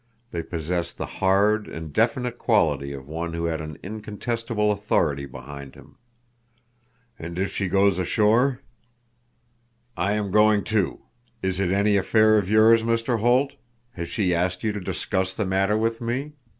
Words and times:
They 0.31 0.41
possessed 0.41 0.97
the 0.97 1.05
hard 1.05 1.67
and 1.67 1.93
definite 1.93 2.39
quality 2.39 2.91
of 2.91 3.07
one 3.07 3.33
who 3.33 3.45
had 3.45 3.61
an 3.61 3.77
incontestable 3.83 4.71
authority 4.71 5.27
behind 5.27 5.75
him. 5.75 5.95
"And 7.19 7.37
if 7.37 7.51
she 7.51 7.67
goes 7.67 7.99
ashore?" 7.99 8.61
"I 9.95 10.13
am 10.13 10.31
going 10.31 10.63
too. 10.63 11.03
Is 11.43 11.59
it 11.59 11.69
any 11.69 11.97
affair 11.97 12.39
of 12.39 12.49
yours, 12.49 12.81
Mr. 12.81 13.19
Holt? 13.19 13.53
Has 13.91 14.09
she 14.09 14.33
asked 14.33 14.63
you 14.63 14.71
to 14.71 14.79
discuss 14.81 15.35
the 15.35 15.45
matter 15.45 15.77
with 15.77 16.01
me? 16.01 16.31